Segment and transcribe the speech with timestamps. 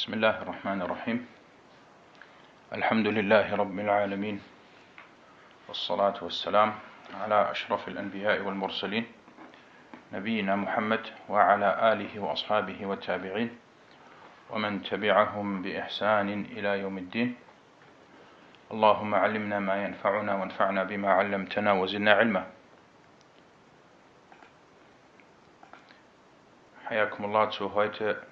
[0.00, 1.18] بسم الله الرحمن الرحيم.
[2.72, 4.40] الحمد لله رب العالمين
[5.68, 6.70] والصلاة والسلام
[7.20, 9.04] على أشرف الأنبياء والمرسلين
[10.12, 13.50] نبينا محمد وعلى آله وأصحابه والتابعين
[14.50, 17.36] ومن تبعهم بإحسان إلى يوم الدين.
[18.72, 22.44] اللهم علمنا ما ينفعنا وانفعنا بما علمتنا وزدنا علما.
[26.88, 28.29] حياكم الله zu heute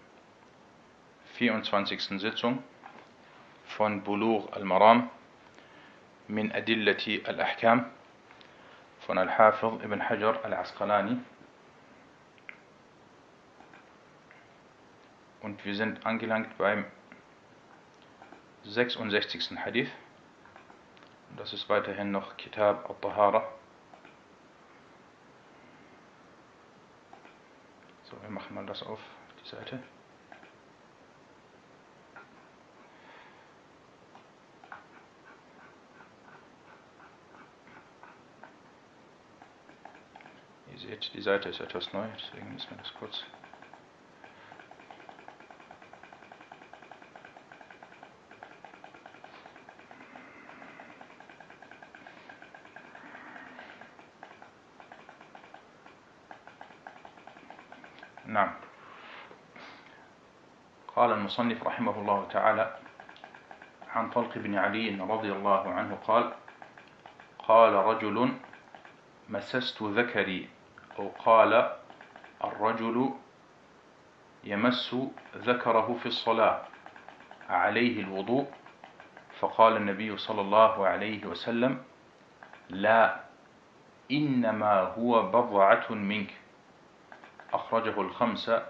[1.38, 2.20] 24.
[2.20, 2.64] Sitzung
[3.76, 5.08] von Bulugh al-Maram
[6.26, 7.86] min Adillati al-Ahkam
[9.06, 11.18] von Al-Hafidh ibn Hajar al-Asqalani.
[15.40, 16.84] Und wir sind angelangt beim
[18.64, 19.56] 66.
[19.64, 19.90] Hadith.
[21.36, 23.46] Das ist weiterhin noch Kitab al-Tahara.
[28.10, 28.98] So, wir machen mal das auf
[29.44, 29.78] die Seite.
[40.78, 43.24] Ihr seht, die Seite ist etwas neu, deswegen müssen wir das kurz.
[58.26, 58.52] نعم
[60.96, 62.76] قال المصنف رحمه الله تعالى
[63.94, 66.32] عن طلق بن علي رضي الله عنه قال
[67.38, 68.32] قال رجل
[69.28, 70.48] مسست ذكري
[70.98, 71.76] أو قال
[72.44, 73.10] الرجل
[74.44, 74.96] يمس
[75.36, 76.62] ذكره في الصلاة
[77.48, 78.46] عليه الوضوء
[79.40, 81.82] فقال النبي صلى الله عليه وسلم
[82.68, 83.20] لا
[84.10, 86.30] إنما هو بضعة منك.
[87.52, 88.66] أخرجه الخمسة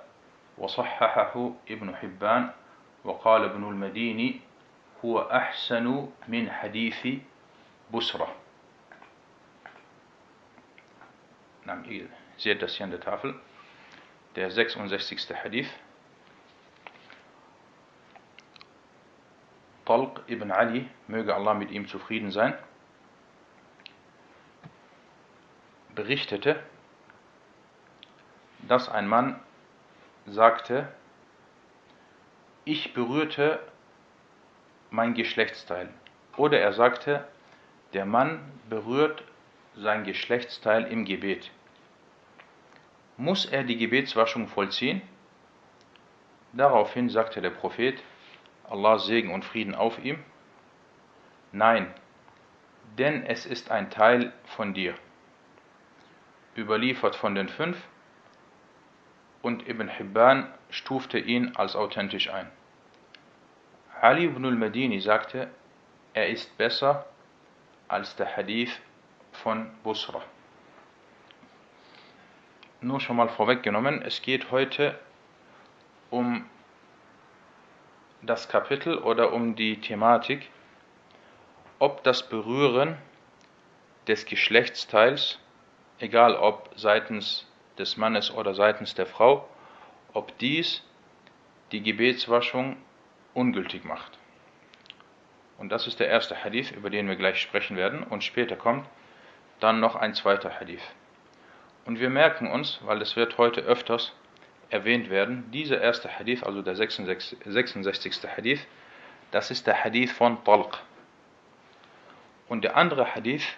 [0.58, 2.50] وصححه ابن حبان
[3.04, 4.40] وقال ابن المديني
[5.04, 7.06] هو أحسن من حديث
[7.94, 8.34] بسرة.
[11.66, 13.34] نعم ihr seht das hier an der Tafel.
[14.36, 15.34] Der 66.
[15.34, 15.68] Hadith.
[19.84, 22.52] Talq ibn Ali, möge Allah mit ihm zufrieden sein,
[25.94, 26.62] berichtete,
[28.60, 29.40] dass ein Mann
[30.26, 30.92] sagte,
[32.66, 33.60] ich berührte
[34.90, 35.88] mein Geschlechtsteil.
[36.36, 37.26] Oder er sagte,
[37.94, 39.24] der Mann berührt
[39.74, 41.50] sein Geschlechtsteil im Gebet.
[43.18, 45.02] Muss er die Gebetswaschung vollziehen?
[46.52, 48.00] Daraufhin sagte der Prophet,
[48.70, 50.22] Allah Segen und Frieden auf ihm,
[51.50, 51.92] nein,
[52.96, 54.94] denn es ist ein Teil von dir.
[56.56, 57.76] Überliefert von den fünf,
[59.42, 62.48] und Ibn Hibban stufte ihn als authentisch ein.
[64.00, 65.48] Ali ibn al-Madini sagte,
[66.14, 67.06] er ist besser
[67.88, 68.80] als der Hadith
[69.32, 70.22] von Busra.
[72.80, 74.98] Nur schon mal vorweggenommen, es geht heute
[76.10, 76.48] um
[78.22, 80.48] das Kapitel oder um die Thematik,
[81.80, 82.96] ob das Berühren
[84.06, 85.40] des Geschlechtsteils,
[85.98, 87.46] egal ob seitens
[87.78, 89.48] des Mannes oder seitens der Frau,
[90.12, 90.84] ob dies
[91.72, 92.76] die Gebetswaschung
[93.34, 94.18] ungültig macht.
[95.58, 98.04] Und das ist der erste Hadith, über den wir gleich sprechen werden.
[98.04, 98.86] Und später kommt
[99.58, 100.82] dann noch ein zweiter Hadith.
[101.88, 104.12] Und wir merken uns, weil es wird heute öfters
[104.68, 108.28] erwähnt werden, dieser erste Hadith, also der 66, 66.
[108.36, 108.60] Hadith,
[109.30, 110.76] das ist der Hadith von Talq.
[112.46, 113.56] Und der andere Hadith,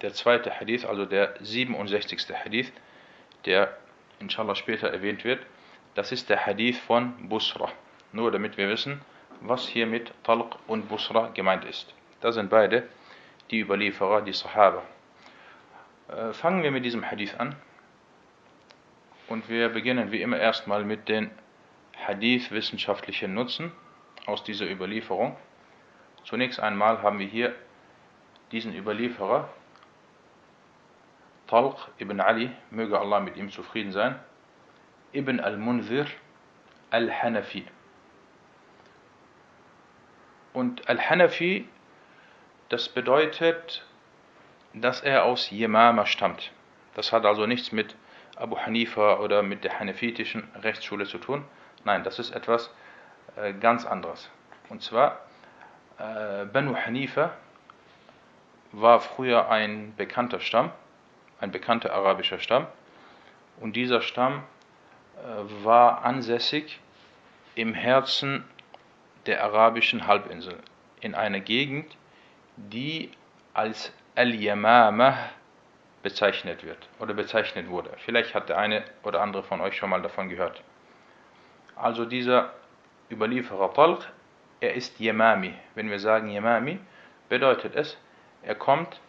[0.00, 2.20] der zweite Hadith, also der 67.
[2.32, 2.70] Hadith,
[3.46, 3.76] der
[4.20, 5.44] inshallah später erwähnt wird,
[5.96, 7.72] das ist der Hadith von Busra.
[8.12, 9.00] Nur damit wir wissen,
[9.40, 11.92] was hier mit Talq und Busra gemeint ist.
[12.20, 12.84] Das sind beide
[13.50, 14.84] die Überlieferer, die Sahaba.
[16.10, 17.54] Äh, fangen wir mit diesem Hadith an.
[19.28, 21.30] Und wir beginnen wie immer erstmal mit den
[22.04, 23.70] Hadith-wissenschaftlichen Nutzen
[24.26, 25.36] aus dieser Überlieferung.
[26.24, 27.54] Zunächst einmal haben wir hier
[28.50, 29.48] diesen Überlieferer,
[31.46, 34.18] Talq ibn Ali, möge Allah mit ihm zufrieden sein,
[35.12, 36.06] ibn al-Munzir
[36.90, 37.64] al-Hanafi.
[40.52, 41.68] Und al-Hanafi,
[42.68, 43.84] das bedeutet,
[44.72, 46.52] dass er aus Yemama stammt.
[46.94, 47.96] Das hat also nichts mit
[48.36, 51.44] Abu Hanifa oder mit der hanefitischen Rechtsschule zu tun.
[51.84, 52.72] Nein, das ist etwas
[53.36, 54.30] äh, ganz anderes.
[54.68, 55.18] Und zwar,
[55.98, 57.32] äh, Banu Hanifa
[58.72, 60.70] war früher ein bekannter Stamm,
[61.40, 62.66] ein bekannter arabischer Stamm.
[63.60, 64.42] Und dieser Stamm
[65.16, 66.80] äh, war ansässig
[67.54, 68.44] im Herzen
[69.26, 70.56] der arabischen Halbinsel,
[71.00, 71.96] in einer Gegend,
[72.56, 73.10] die
[73.52, 75.30] als Al-Yamamah
[76.02, 77.90] bezeichnet wird oder bezeichnet wurde.
[78.04, 80.62] Vielleicht hat der eine oder andere von euch schon mal davon gehört.
[81.76, 82.52] Also dieser
[83.10, 84.06] Überlieferer Talq,
[84.60, 85.54] er ist Yamami.
[85.74, 86.78] Wenn wir sagen Yamami,
[87.28, 87.96] bedeutet es,
[88.42, 89.00] er kommt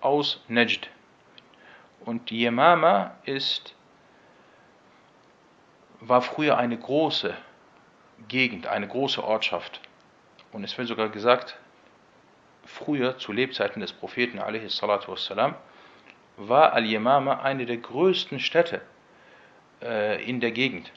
[0.00, 0.88] aus Najd.
[2.04, 3.74] Und Yamama ist,
[6.00, 7.34] war früher eine große
[8.28, 9.80] Gegend, eine große Ortschaft.
[10.52, 11.56] Und es wird sogar gesagt,
[12.66, 15.54] früher zu Lebzeiten des Propheten wassalam,
[16.36, 18.80] war Al-Yamama eine der größten Städte
[19.82, 20.92] äh, in der Gegend.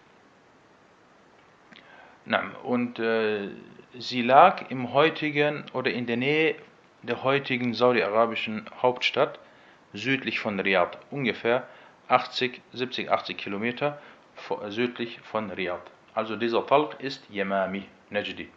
[2.63, 3.49] Und äh,
[3.97, 6.55] sie lag im heutigen oder in der Nähe
[7.03, 9.39] der heutigen saudi-arabischen Hauptstadt
[9.93, 11.67] südlich von Riyadh, ungefähr
[12.09, 13.99] 80, 70, 80 Kilometer
[14.67, 15.81] südlich von Riyadh.
[16.13, 18.49] Also dieser Talq ist Yamami, Najdi.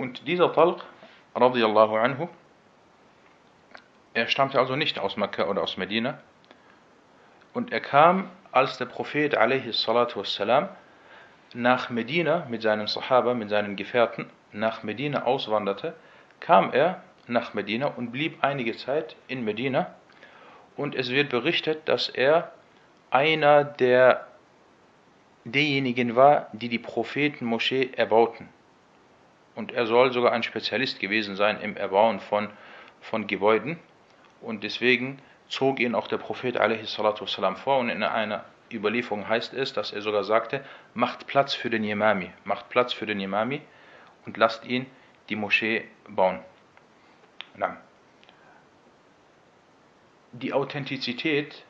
[0.00, 0.82] Und dieser Talq,
[1.34, 2.26] radiallahu anhu,
[4.14, 6.18] er stammte also nicht aus Mekka oder aus Medina.
[7.52, 10.70] Und er kam, als der Prophet wassalam,
[11.52, 15.92] nach Medina mit seinen Sahaba, mit seinen Gefährten, nach Medina auswanderte,
[16.40, 19.94] kam er nach Medina und blieb einige Zeit in Medina.
[20.78, 22.52] Und es wird berichtet, dass er
[23.10, 24.26] einer der
[25.44, 28.48] derjenigen war, die die Prophetenmoschee erbauten.
[29.59, 32.49] Und er soll sogar ein Spezialist gewesen sein im Erbauen von,
[33.01, 33.79] von Gebäuden.
[34.41, 39.73] Und deswegen zog ihn auch der Prophet والسلام, vor und in einer Überlieferung heißt es,
[39.73, 40.63] dass er sogar sagte,
[40.93, 43.61] macht Platz für den Yemami, macht Platz für den Yemami
[44.25, 44.87] und lasst ihn
[45.29, 46.39] die Moschee bauen.
[50.33, 51.63] Die Authentizität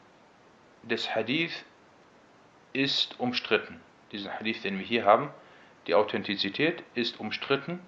[0.84, 1.66] des Hadith
[2.74, 3.80] ist umstritten.
[4.12, 5.30] Diesen Hadith, den wir hier haben,
[5.91, 7.81] die Authentizität ist umstritten,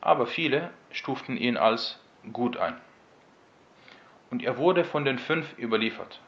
[0.00, 2.00] aber viele stuften ihn als
[2.32, 2.74] gut ein.
[4.32, 6.18] Und er wurde von den fünf überliefert.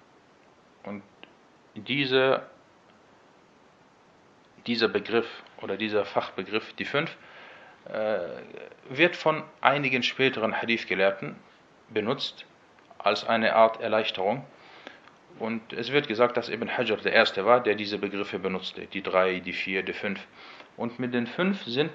[0.85, 1.03] Und
[1.75, 2.47] diese,
[4.69, 5.27] dieser Begriff
[5.63, 7.17] oder dieser Fachbegriff, die fünf,
[7.87, 8.21] äh,
[8.89, 11.35] wird von einigen späteren Hadith-Gelehrten
[11.89, 12.47] benutzt
[12.99, 14.47] als eine Art Erleichterung.
[15.41, 18.87] Und es wird gesagt, dass Ibn Hajar der Erste war, der diese Begriffe benutzte.
[18.87, 20.25] Die drei, die vier, die fünf.
[20.77, 21.91] Und mit den fünf sind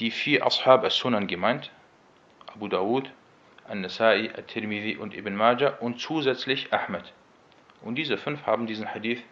[0.00, 1.70] die vier Ashab as-Sunan gemeint.
[2.54, 3.10] Abu Dawud,
[3.68, 7.12] An-Nasai, At-Tirmidhi und Ibn Majah und zusätzlich Ahmed.
[7.82, 9.22] Und diese fünf haben diesen Hadith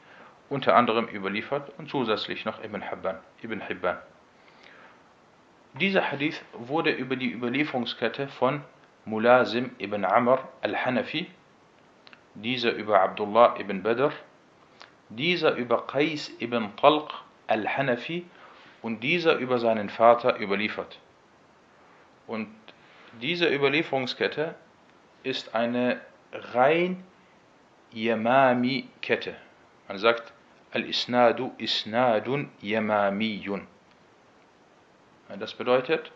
[0.49, 3.19] unter anderem überliefert und zusätzlich noch Ibn Hibban.
[3.43, 3.99] Ibn Hibban.
[5.75, 8.63] Dieser Hadith wurde über die Überlieferungskette von
[9.05, 11.27] Mulazim ibn Amr al-Hanafi
[12.35, 14.13] dieser über Abdullah ibn Badr,
[15.11, 17.11] dieser über Qais ibn Talq
[17.47, 18.25] al-Hanafi
[18.83, 20.99] und dieser über seinen Vater überliefert.
[22.27, 22.49] Und
[23.21, 24.55] diese Überlieferungskette
[25.23, 26.01] ist eine
[26.33, 27.05] rein
[27.93, 29.35] Yamami-Kette.
[29.89, 30.33] Man sagt,
[30.73, 33.67] Al-Isnadu Isnadun Yamamiyun.
[35.39, 36.13] Das bedeutet,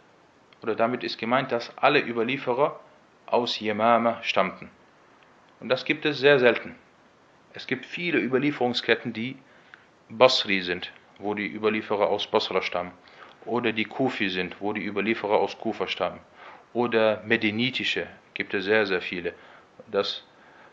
[0.63, 2.79] oder damit ist gemeint, dass alle Überlieferer
[3.27, 4.71] aus Yamama stammten.
[5.61, 6.75] Und das gibt es sehr selten.
[7.53, 9.37] Es gibt viele Überlieferungsketten, die
[10.09, 12.93] Basri sind, wo die Überlieferer aus Basra stammen.
[13.45, 16.21] Oder die Kufi sind, wo die Überlieferer aus Kufa stammen.
[16.73, 19.35] Oder Medinitische, gibt es sehr, sehr viele.
[19.91, 20.25] Das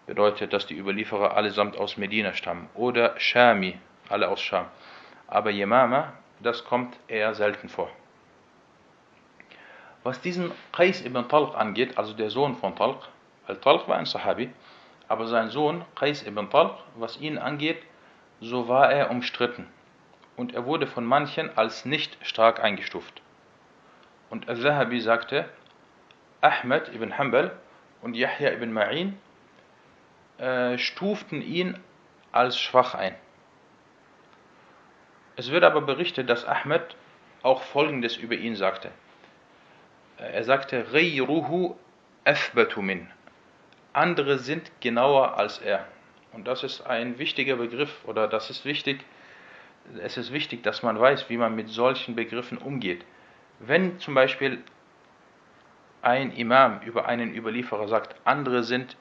[0.06, 2.70] bedeutet, dass die Überlieferer allesamt aus Medina stammen.
[2.76, 3.80] Oder Shami,
[4.10, 4.66] alle aus Sham.
[5.28, 7.90] Aber Yemama, das kommt eher selten vor.
[10.04, 13.00] Was diesen Qais ibn Talq angeht, also der Sohn von Talq,
[13.46, 14.50] weil Talq war ein Sahabi,
[15.10, 17.82] aber sein Sohn Qais ibn Talq, was ihn angeht,
[18.40, 19.68] so war er umstritten
[20.38, 23.22] und er wurde von manchen als nicht stark eingestuft.
[24.30, 25.50] Und Al-Zahabi sagte,
[26.40, 27.58] Ahmed ibn Hanbal
[28.02, 29.14] und Yahya ibn Ma'in
[30.38, 31.78] äh, stuften ihn
[32.32, 33.16] als schwach ein.
[35.36, 36.96] Es wird aber berichtet, dass Ahmed
[37.44, 38.92] auch folgendes über ihn sagte.
[40.18, 41.76] Er sagte, Ghayruhu
[42.24, 43.10] athbatu min
[43.94, 45.88] andere sind genauer als er.
[46.32, 49.04] Und das ist ein wichtiger Begriff oder das ist wichtig.
[50.02, 53.06] Es ist wichtig, dass man weiß, wie man mit solchen Begriffen umgeht.
[53.60, 54.64] Wenn zum Beispiel
[56.02, 58.98] ein Imam über einen Überlieferer sagt, andere sind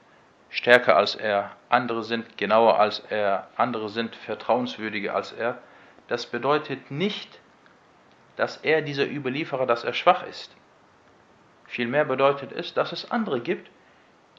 [0.48, 5.58] stärker als er, andere sind genauer als er, andere sind vertrauenswürdiger als er,
[6.08, 7.40] das bedeutet nicht,
[8.36, 10.54] dass er dieser Überlieferer, dass er schwach ist.
[11.66, 13.70] Vielmehr bedeutet es, dass es andere gibt,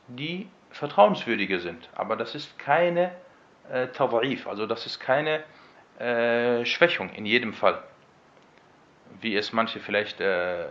[0.08, 1.90] die vertrauenswürdiger sind.
[1.94, 3.12] Aber das ist keine
[3.70, 5.44] äh, Tad'if, also das ist keine
[6.00, 7.82] äh, Schwächung in jedem Fall,
[9.22, 10.66] wie es manche vielleicht äh,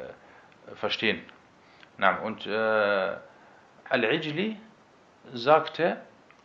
[0.75, 1.21] verstehen.
[1.99, 3.17] Na, und äh,
[3.89, 4.57] Al-Ijli
[5.33, 6.01] sagte,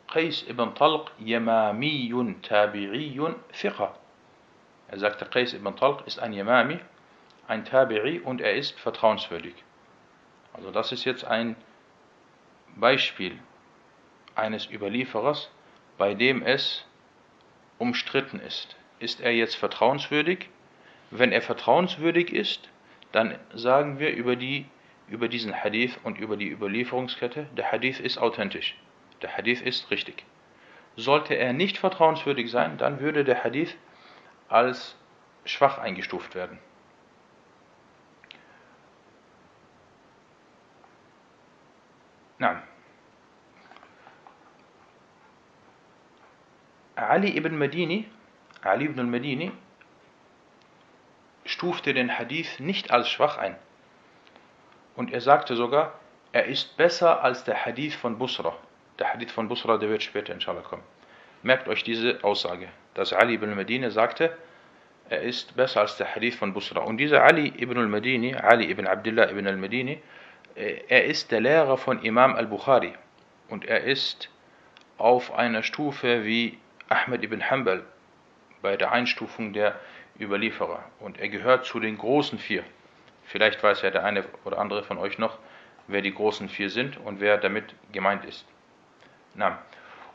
[0.08, 3.96] Qais ibn Talq Yamamiyun Tabi'iyun Fiqa.
[4.88, 6.80] Er sagte, Qais ibn Talq ist ein Yamami,
[7.48, 9.56] ein Tabi'i und er ist vertrauenswürdig.
[10.54, 11.56] Also das ist jetzt ein
[12.76, 13.38] Beispiel
[14.36, 15.50] eines Überlieferers,
[15.98, 16.86] bei dem es
[17.82, 18.78] umstritten ist.
[19.00, 20.50] Ist er jetzt vertrauenswürdig?
[21.10, 22.70] Wenn er vertrauenswürdig ist,
[23.12, 24.68] dann sagen wir über, die,
[25.10, 28.78] über diesen Hadith und über die Überlieferungskette, der Hadith ist authentisch.
[29.24, 30.24] Der Hadith ist richtig.
[30.96, 33.76] Sollte er nicht vertrauenswürdig sein, dann würde der Hadith
[34.48, 34.96] als
[35.44, 36.60] schwach eingestuft werden.
[42.38, 42.62] Na,
[47.10, 48.05] Ali ibn Medini,
[48.62, 49.51] Ali ibn al-Medini,
[51.46, 53.55] stufte den Hadith nicht als schwach ein.
[54.96, 55.93] Und er sagte sogar,
[56.31, 58.55] er ist besser als der Hadith von Busra.
[59.00, 60.84] Der Hadith von Busra, der wird später inshallah kommen.
[61.43, 64.38] Merkt euch diese Aussage, dass Ali ibn al-Medini sagte,
[65.10, 66.81] er ist besser als der Hadith von Busra.
[66.81, 70.01] Und dieser Ali ibn al-Medini, Ali ibn Abdullah ibn al-Medini,
[70.55, 72.93] äh, er ist der Lehrer von Imam al-Bukhari.
[73.50, 74.29] Und er ist
[74.98, 76.58] auf einer Stufe wie
[76.91, 77.83] Ahmed ibn Hanbal
[78.62, 79.79] bei der Einstufung der
[80.19, 80.83] Überlieferer.
[81.00, 82.63] Und er gehört zu den großen vier.
[83.24, 85.38] Vielleicht weiß ja der eine oder andere von euch noch,
[85.88, 88.45] wer die großen vier sind und wer damit gemeint ist.
[89.33, 89.60] Na.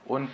[0.05, 0.31] Und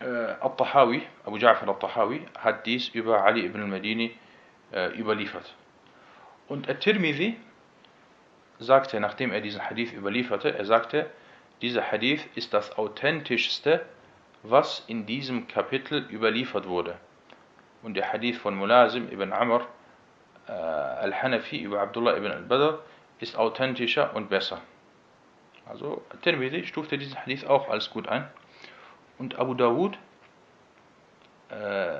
[0.00, 4.16] äh, Al-Tahawi, Abu Ja'far al-Tahawi, hat dies über Ali ibn al-Madini
[4.72, 5.54] äh, überliefert.
[6.48, 7.36] Und At-Tirmidhi
[8.58, 11.10] sagte, nachdem er diesen Hadith überlieferte, er sagte,
[11.62, 13.86] dieser Hadith ist das authentischste
[14.42, 16.96] was in diesem Kapitel überliefert wurde.
[17.82, 19.66] Und der Hadith von Mulazim ibn Amr
[20.46, 22.78] äh, al-Hanafi über Abdullah ibn al-Badr
[23.20, 24.60] ist authentischer und besser.
[25.66, 28.26] Also Tirmidhi stufte diesen Hadith auch als gut ein.
[29.18, 29.98] Und Abu Dawud
[31.50, 31.98] äh,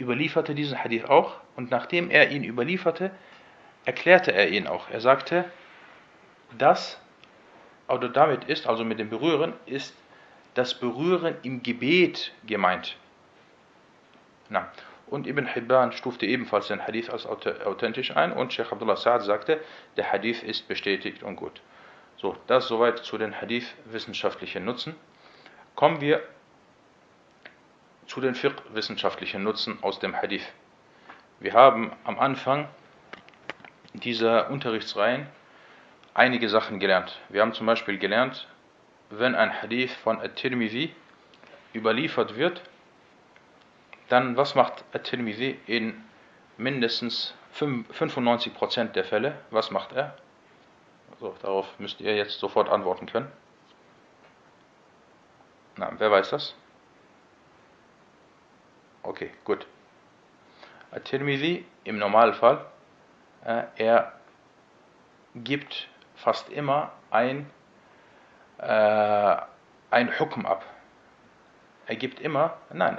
[0.00, 1.36] überlieferte diesen Hadith auch.
[1.56, 3.10] Und nachdem er ihn überlieferte,
[3.84, 4.90] erklärte er ihn auch.
[4.90, 5.44] Er sagte,
[6.56, 7.00] das,
[7.88, 9.94] oder damit ist, also mit dem Berühren, ist
[10.54, 12.96] das Berühren im Gebet gemeint.
[14.48, 14.70] Na.
[15.06, 19.60] Und Ibn Hibban stufte ebenfalls den Hadith als authentisch ein und Sheikh Abdullah Sa'ad sagte,
[19.96, 21.60] der Hadith ist bestätigt und gut.
[22.16, 24.94] So, das soweit zu den Hadith wissenschaftlichen Nutzen.
[25.74, 26.22] Kommen wir
[28.06, 30.46] zu den Fiqh wissenschaftlichen Nutzen aus dem Hadith.
[31.38, 32.68] Wir haben am Anfang
[33.92, 35.26] dieser Unterrichtsreihen
[36.14, 37.20] einige Sachen gelernt.
[37.28, 38.48] Wir haben zum Beispiel gelernt,
[39.18, 40.94] wenn ein Hadith von At-Tirmidhi
[41.74, 42.62] überliefert wird,
[44.08, 46.04] dann was macht At-Tirmidhi in
[46.56, 49.36] mindestens 95% der Fälle?
[49.50, 50.16] Was macht er?
[51.12, 53.30] Also darauf müsst ihr jetzt sofort antworten können.
[55.76, 56.54] Na, wer weiß das?
[59.02, 59.66] Okay, gut.
[60.90, 62.64] At-Tirmidhi im Normalfall,
[63.44, 64.12] äh, er
[65.34, 67.50] gibt fast immer ein
[68.58, 69.36] äh,
[69.90, 70.64] ein Hukm ab.
[71.86, 72.98] Er gibt immer, nein,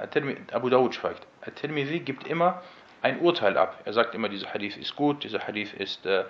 [0.51, 1.25] Abu Dawud schweigt.
[1.41, 2.61] At-Tirmidhi gibt immer
[3.01, 3.79] ein Urteil ab.
[3.85, 6.21] Er sagt immer, dieser Hadith ist gut, dieser Hadith ist äh,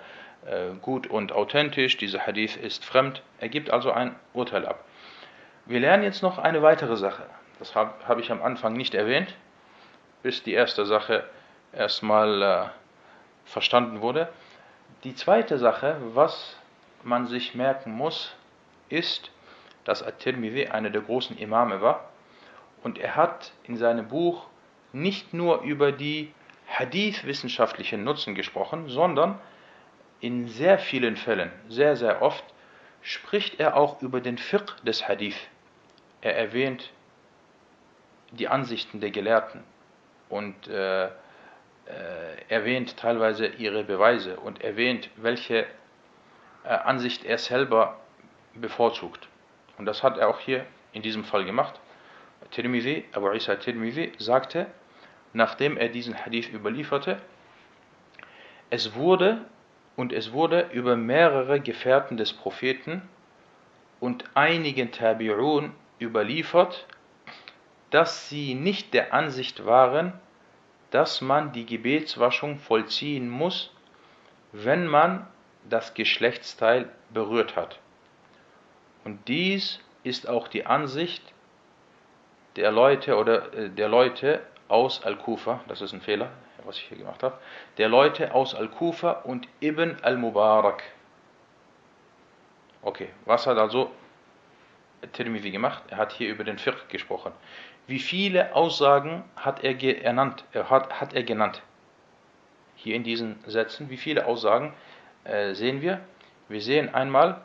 [0.46, 3.22] äh, gut und authentisch, dieser Hadith ist fremd.
[3.40, 4.84] Er gibt also ein Urteil ab.
[5.64, 7.24] Wir lernen jetzt noch eine weitere Sache.
[7.58, 9.34] Das habe hab ich am Anfang nicht erwähnt,
[10.22, 11.24] bis die erste Sache
[11.72, 12.64] erstmal äh,
[13.46, 14.28] verstanden wurde.
[15.02, 16.56] Die zweite Sache, was
[17.02, 18.35] man sich merken muss,
[18.88, 19.30] ist,
[19.84, 22.08] dass At-Tirmidhi einer der großen Imame war
[22.82, 24.46] und er hat in seinem Buch
[24.92, 26.32] nicht nur über die
[26.68, 29.38] Hadith-wissenschaftlichen Nutzen gesprochen, sondern
[30.20, 32.44] in sehr vielen Fällen, sehr, sehr oft,
[33.02, 35.36] spricht er auch über den Fiqh des Hadith.
[36.20, 36.90] Er erwähnt
[38.32, 39.62] die Ansichten der Gelehrten
[40.28, 41.10] und äh, äh,
[42.48, 45.66] erwähnt teilweise ihre Beweise und erwähnt, welche
[46.64, 48.00] äh, Ansicht er selber
[48.60, 49.28] bevorzugt.
[49.78, 51.78] Und das hat er auch hier in diesem Fall gemacht.
[52.50, 54.66] Tirmidhi, Abu Isa Tirmidhi sagte,
[55.32, 57.20] nachdem er diesen Hadith überlieferte,
[58.70, 59.44] es wurde
[59.96, 63.02] und es wurde über mehrere Gefährten des Propheten
[64.00, 65.70] und einigen Tabi'un
[66.00, 66.86] überliefert,
[67.90, 70.12] dass sie nicht der Ansicht waren,
[70.90, 73.72] dass man die Gebetswaschung vollziehen muss,
[74.52, 75.26] wenn man
[75.68, 77.78] das Geschlechtsteil berührt hat.
[79.06, 81.22] Und dies ist auch die Ansicht
[82.56, 86.30] der Leute oder äh, der Leute aus Al-Kufa, das ist ein Fehler,
[86.64, 87.38] was ich hier gemacht habe,
[87.78, 90.82] der Leute aus Al-Kufa und Ibn al-Mubarak.
[92.82, 93.92] Okay, was hat also
[95.12, 95.84] Tirmidhi gemacht?
[95.88, 97.30] Er hat hier über den Fiqh gesprochen.
[97.86, 101.62] Wie viele Aussagen hat er, ernannt, er hat, hat er genannt?
[102.74, 104.74] Hier in diesen Sätzen, wie viele Aussagen
[105.22, 106.00] äh, sehen wir?
[106.48, 107.40] Wir sehen einmal,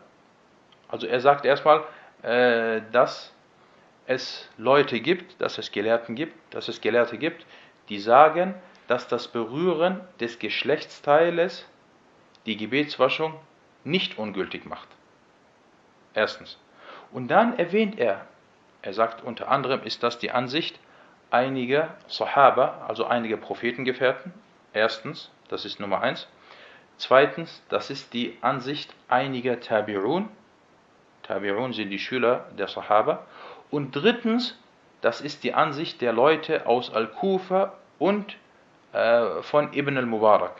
[0.91, 1.83] also er sagt erstmal,
[2.21, 3.33] äh, dass
[4.05, 7.45] es Leute gibt, dass es Gelehrten gibt, dass es Gelehrte gibt,
[7.89, 8.55] die sagen,
[8.87, 11.65] dass das Berühren des Geschlechtsteiles
[12.45, 13.35] die Gebetswaschung
[13.83, 14.87] nicht ungültig macht.
[16.13, 16.59] Erstens.
[17.11, 18.25] Und dann erwähnt er,
[18.81, 20.79] er sagt unter anderem, ist das die Ansicht
[21.29, 24.33] einiger Sahaba, also einiger Prophetengefährten.
[24.73, 26.27] Erstens, das ist Nummer eins.
[26.97, 30.27] Zweitens, das ist die Ansicht einiger Tabi'un.
[31.27, 33.25] Tabi'un sind die Schüler der Sahaba.
[33.69, 34.59] Und drittens,
[35.01, 38.35] das ist die Ansicht der Leute aus Al-Kufa und
[38.93, 40.55] äh, von Ibn al-Mubarak.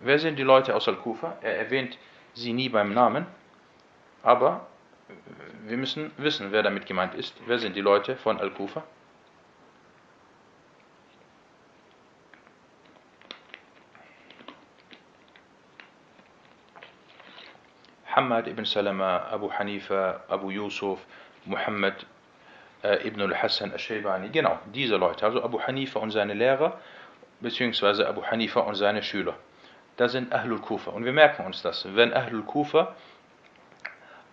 [0.00, 1.36] Wer sind die Leute aus Al-Kufa?
[1.42, 1.98] Er erwähnt
[2.34, 3.26] sie nie beim Namen,
[4.22, 4.66] aber
[5.66, 7.36] wir müssen wissen, wer damit gemeint ist.
[7.46, 8.82] Wer sind die Leute von Al-Kufa?
[18.20, 20.98] Hamad ibn Salama, Abu Hanifa, Abu Yusuf,
[21.46, 22.04] Muhammad
[22.82, 24.28] äh, ibn al-Hassan al-Shaybani.
[24.28, 26.78] Genau, diese Leute, also Abu Hanifa und seine Lehrer,
[27.40, 29.36] beziehungsweise Abu Hanifa und seine Schüler.
[29.96, 30.90] Das sind Ahlul Kufa.
[30.90, 31.86] Und wir merken uns das.
[31.94, 32.94] Wenn Ahlul Kufa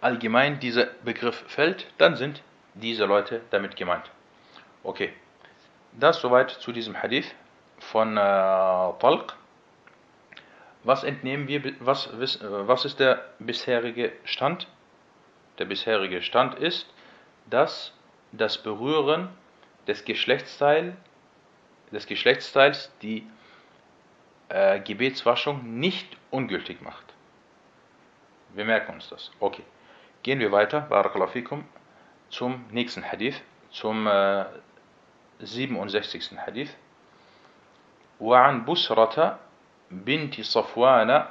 [0.01, 4.12] allgemein dieser Begriff fällt, dann sind diese Leute damit gemeint.
[4.84, 5.13] Okay,
[5.94, 7.34] das soweit zu diesem Hadith
[7.79, 9.37] von äh, Talq.
[10.87, 14.66] Was entnehmen wir, was, was ist der bisherige Stand?
[15.59, 16.92] Der bisherige Stand ist,
[17.47, 17.92] dass
[18.33, 19.28] das Berühren
[19.87, 20.95] des Geschlechtsteils,
[21.92, 23.26] des Geschlechtsteils die
[24.49, 27.05] äh, Gebetswaschung nicht ungültig macht.
[28.55, 29.31] Wir merken uns das.
[29.40, 29.62] Okay.
[30.22, 31.64] Gehen wir weiter, Barakallahu fikum,
[32.29, 34.44] zum nächsten Hadith, zum äh,
[35.40, 36.38] 67.
[36.38, 36.70] Hadith.
[38.20, 39.38] وعن بسرة
[39.91, 41.26] بنت صفوان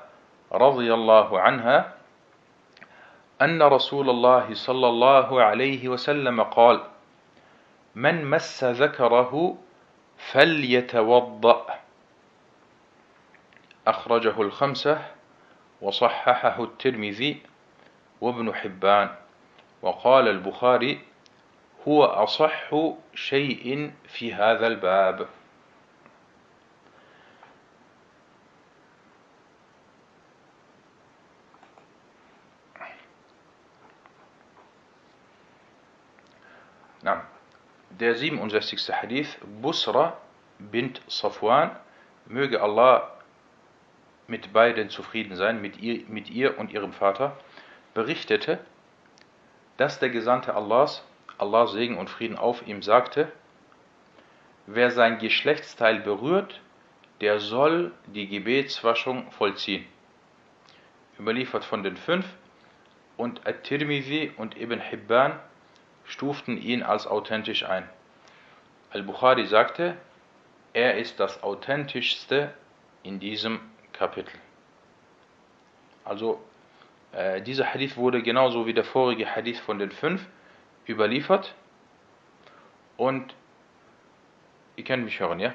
[0.52, 1.94] رضي الله عنها
[3.42, 6.80] أن رسول الله صلى الله عليه وسلم قال:
[7.94, 9.58] من مس ذكره
[10.32, 11.66] فليتوضأ.
[13.86, 15.04] أخرجه الخمسة
[15.82, 17.42] وصححه الترمذي
[18.20, 19.10] وابن حبان
[19.82, 21.00] وقال البخاري
[21.88, 22.74] هو أصح
[23.14, 25.28] شيء في هذا الباب
[37.98, 38.92] Der 67.
[38.92, 40.18] Hadith, Busra
[40.58, 41.70] bint Safwan,
[42.26, 43.10] möge Allah
[44.26, 47.38] mit beiden zufrieden sein, mit ihr, mit ihr und ihrem Vater,
[47.94, 48.58] berichtete,
[49.78, 51.02] dass der Gesandte Allahs,
[51.38, 53.32] Allah Segen und Frieden auf ihm, sagte,
[54.66, 56.60] wer sein Geschlechtsteil berührt,
[57.22, 59.86] der soll die Gebetswaschung vollziehen.
[61.18, 62.26] Überliefert von den fünf
[63.16, 65.40] und At-Tirmidhi und Ibn Hibban
[66.06, 67.88] stuften ihn als authentisch ein.
[68.90, 69.96] Al-Bukhari sagte,
[70.72, 72.52] er ist das authentischste
[73.02, 73.60] in diesem
[73.92, 74.34] Kapitel.
[76.04, 76.40] Also
[77.12, 80.24] äh, dieser Hadith wurde genauso wie der vorige Hadith von den fünf
[80.88, 81.54] überliefert.
[82.96, 83.34] Und
[84.76, 85.54] ihr könnt mich hören, ja?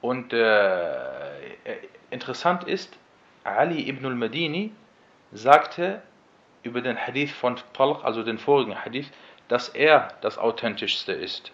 [0.00, 1.78] Und äh, äh
[2.10, 2.96] interessant ist,
[3.44, 4.72] Ali ibn al-Madini
[5.32, 6.02] sagte
[6.66, 9.10] über den Hadith von Talq, also den vorigen Hadith,
[9.48, 11.52] dass er das authentischste ist.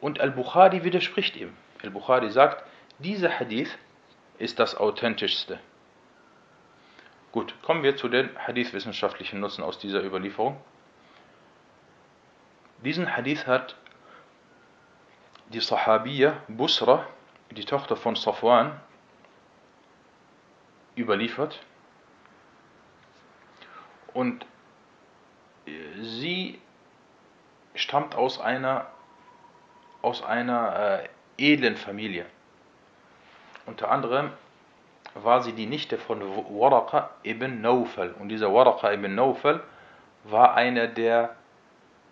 [0.00, 1.56] Und Al-Bukhari widerspricht ihm.
[1.82, 2.64] Al-Bukhari sagt,
[2.98, 3.78] dieser Hadith
[4.38, 5.60] ist das authentischste.
[7.32, 10.60] Gut, kommen wir zu den Hadith-wissenschaftlichen Nutzen aus dieser Überlieferung.
[12.82, 13.76] Diesen Hadith hat
[15.50, 17.06] die Sahabiya Busra,
[17.50, 18.80] die Tochter von Safwan,
[20.96, 21.60] überliefert.
[24.16, 24.46] Und
[26.00, 26.58] sie
[27.74, 28.86] stammt aus einer,
[30.00, 31.02] aus einer
[31.38, 32.24] äh, edlen Familie.
[33.66, 34.30] Unter anderem
[35.12, 38.14] war sie die Nichte von Waraqa ibn Nawfal.
[38.18, 39.60] Und dieser Waraqa ibn Nawfal
[40.24, 41.36] war einer der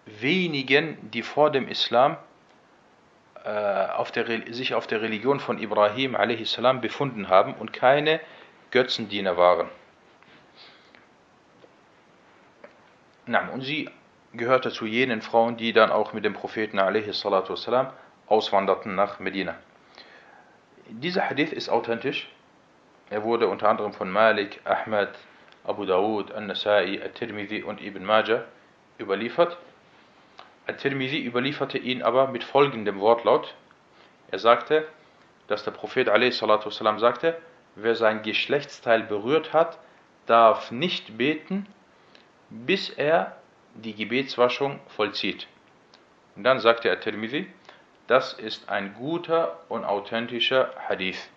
[0.04, 2.18] wenigen, die vor dem Islam
[3.44, 6.60] äh, auf der, sich auf der Religion von Ibrahim a.s.
[6.82, 8.20] befunden haben und keine
[8.72, 9.70] Götzendiener waren.
[13.25, 13.89] Na, und sie
[14.33, 17.91] gehörte zu jenen Frauen, die dann auch mit dem Propheten والسلام,
[18.27, 19.55] auswanderten nach Medina.
[20.87, 22.27] Dieser Hadith ist authentisch.
[23.09, 25.17] Er wurde unter anderem von Malik, Ahmad,
[25.63, 28.43] Abu Dawud, An-Nasai, At-Tirmidhi und Ibn Majah
[28.99, 29.57] überliefert.
[30.67, 33.55] At-Tirmidhi überlieferte ihn aber mit folgendem Wortlaut.
[34.31, 34.87] Er sagte,
[35.47, 37.35] dass der Prophet والسلام, sagte,
[37.75, 39.79] wer sein Geschlechtsteil berührt hat,
[40.27, 41.67] darf nicht beten,
[42.54, 43.36] bis er
[43.74, 45.48] die Gebetswaschung vollzieht.
[46.36, 47.46] Und dann sagte er Tirmidhi,
[48.06, 51.28] das ist ein guter und authentischer Hadith.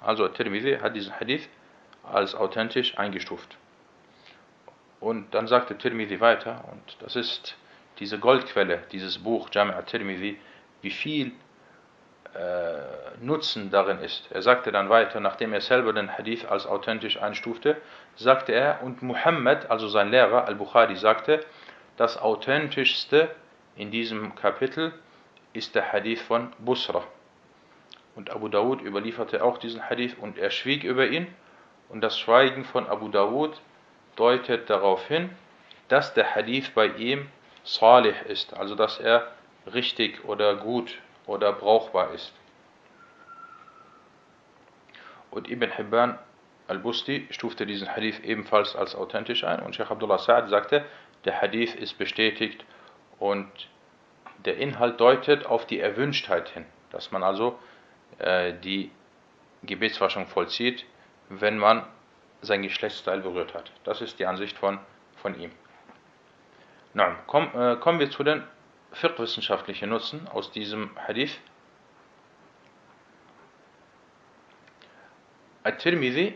[0.00, 1.48] Also Tirmidhi hat diesen Hadith
[2.04, 3.56] als authentisch eingestuft.
[5.00, 7.56] Und dann sagte Tirmidhi weiter, und das ist
[7.98, 10.38] diese Goldquelle, dieses Buch Jami' Tirmidhi,
[10.82, 11.32] wie viel
[13.20, 14.30] Nutzen darin ist.
[14.30, 17.76] Er sagte dann weiter, nachdem er selber den Hadith als authentisch einstufte,
[18.16, 21.44] sagte er, und Muhammad, also sein Lehrer Al-Bukhari, sagte,
[21.96, 23.30] das authentischste
[23.76, 24.92] in diesem Kapitel
[25.52, 27.04] ist der Hadith von Busra.
[28.14, 31.26] Und Abu Dawud überlieferte auch diesen Hadith und er schwieg über ihn.
[31.88, 33.60] Und das Schweigen von Abu Dawud
[34.16, 35.30] deutet darauf hin,
[35.88, 37.28] dass der Hadith bei ihm
[37.64, 39.28] salih ist, also dass er
[39.72, 40.98] richtig oder gut
[41.30, 42.32] oder brauchbar ist.
[45.30, 46.18] Und Ibn Hibban
[46.66, 50.84] al-Busti stufte diesen Hadith ebenfalls als authentisch ein und Sheikh Abdullah Sa'ad sagte,
[51.24, 52.64] der Hadith ist bestätigt
[53.20, 53.48] und
[54.44, 57.56] der Inhalt deutet auf die Erwünschtheit hin, dass man also
[58.18, 58.90] äh, die
[59.62, 60.84] Gebetswaschung vollzieht,
[61.28, 61.86] wenn man
[62.42, 63.70] sein Geschlechtsteil berührt hat.
[63.84, 64.80] Das ist die Ansicht von,
[65.22, 65.52] von ihm.
[66.92, 68.42] Na, komm, äh, kommen wir zu den
[68.92, 71.38] fiqh-wissenschaftlichen Nutzen aus diesem Hadith.
[75.62, 76.34] At-Tirmidhi,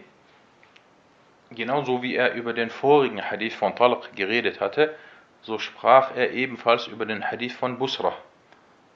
[1.50, 4.94] genauso wie er über den vorigen Hadith von Talq geredet hatte,
[5.42, 8.14] so sprach er ebenfalls über den Hadith von Busra.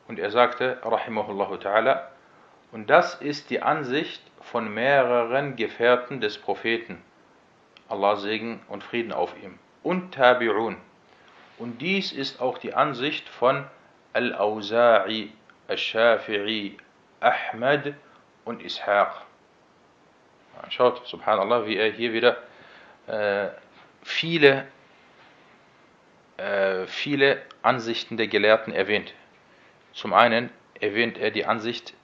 [0.06, 2.08] Und er sagte, rahimahullahu ta'ala,
[2.72, 7.02] und das ist die Ansicht von mehreren Gefährten des Propheten,
[7.88, 10.76] Allah Segen und Frieden auf ihm, und Tabi'un.
[11.58, 13.66] Und dies ist auch die Ansicht von
[14.12, 15.30] Al-Awza'i,
[15.66, 16.78] Al-Shafi'i,
[17.20, 17.94] Ahmad
[18.44, 19.22] und Ishaq.
[20.70, 22.36] Schaut, subhanallah, wie er hier wieder
[23.06, 23.48] äh,
[24.02, 24.66] viele,
[26.36, 29.14] äh, viele Ansichten der Gelehrten erwähnt.
[29.92, 31.94] Zum einen erwähnt er die Ansicht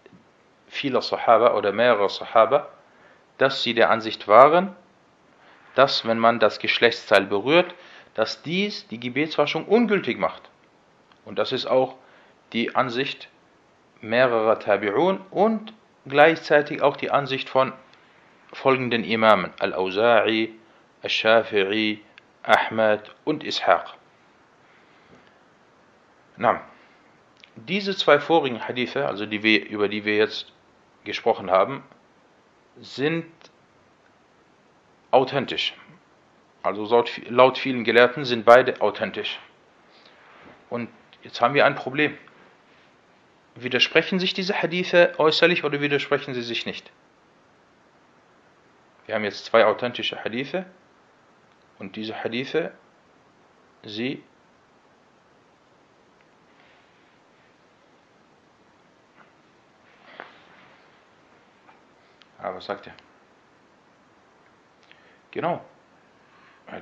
[0.66, 2.68] vieler Sahaba oder mehrerer Sahaba,
[3.38, 4.74] dass sie der Ansicht waren,
[5.74, 7.74] dass wenn man das Geschlechtsteil berührt,
[8.14, 10.42] dass dies die Gebetswaschung ungültig macht.
[11.24, 11.96] Und das ist auch
[12.52, 13.28] die Ansicht
[14.00, 15.72] mehrerer Tabi'un und
[16.06, 17.72] gleichzeitig auch die Ansicht von
[18.52, 20.50] folgenden Imamen, Al-Awza'i,
[21.02, 21.98] Al-Shafi'i,
[22.42, 23.94] Ahmad und Ishaq.
[26.36, 26.60] Na,
[27.56, 30.52] diese zwei vorigen Hadithe, also die wir, über die wir jetzt
[31.04, 31.82] gesprochen haben,
[32.80, 33.26] sind
[35.10, 35.74] authentisch.
[36.64, 39.38] Also laut vielen Gelehrten sind beide authentisch.
[40.70, 40.88] Und
[41.22, 42.16] jetzt haben wir ein Problem.
[43.54, 46.90] Widersprechen sich diese Hadithe äußerlich oder widersprechen sie sich nicht?
[49.04, 50.64] Wir haben jetzt zwei authentische Hadithe
[51.78, 52.72] und diese Hadithe,
[53.84, 54.24] sie
[62.38, 62.94] Aber ah, was sagt er?
[65.30, 65.64] Genau.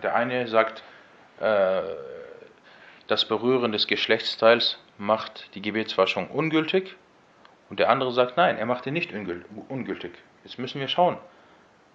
[0.02, 0.82] Der eine sagt,
[1.40, 1.82] äh,
[3.06, 6.96] das Berühren des Geschlechtsteils macht die Gebetswaschung ungültig.
[7.68, 9.12] Und der andere sagt, nein, er macht ihn nicht
[9.68, 10.12] ungültig.
[10.44, 11.16] Jetzt müssen wir schauen,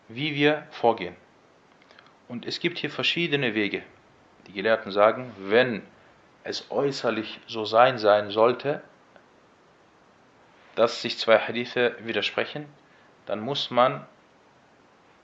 [0.07, 1.15] wie wir vorgehen.
[2.27, 3.83] Und es gibt hier verschiedene Wege.
[4.47, 5.81] Die Gelehrten sagen, wenn
[6.43, 8.81] es äußerlich so sein sein sollte,
[10.75, 12.65] dass sich zwei Hadithe widersprechen,
[13.25, 14.05] dann muss man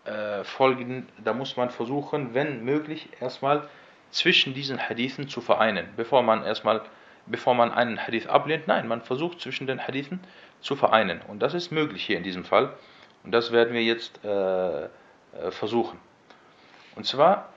[0.06, 3.68] äh, folgenden, da muss man versuchen, wenn möglich, erstmal
[4.12, 6.82] zwischen diesen Hadithen zu vereinen, bevor man erstmal,
[7.26, 8.68] bevor man einen Hadith ablehnt.
[8.68, 10.20] Nein, man versucht zwischen den Hadithen
[10.62, 11.22] zu vereinen.
[11.28, 12.74] Und das ist möglich hier in diesem Fall.
[13.24, 14.90] Und das werden wir jetzt äh, äh
[15.50, 15.98] versuchen.
[16.96, 17.50] Und zwar,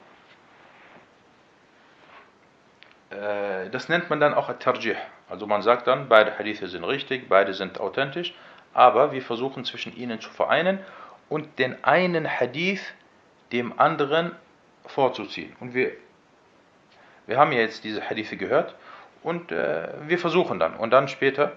[3.10, 4.96] äh, das nennt man dann auch At-Tarjih.
[5.28, 8.34] Also man sagt dann, beide Hadithe sind richtig, beide sind authentisch
[8.76, 10.80] aber wir versuchen zwischen ihnen zu vereinen
[11.28, 12.82] und den einen Hadith
[13.52, 14.34] dem anderen
[14.86, 15.54] vorzuziehen.
[15.60, 15.92] Und wir,
[17.26, 18.74] wir haben ja jetzt diese Hadithe gehört
[19.22, 20.76] und äh, wir versuchen dann.
[20.76, 21.56] Und dann später